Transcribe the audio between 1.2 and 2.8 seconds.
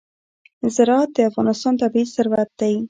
افغانستان طبعي ثروت دی.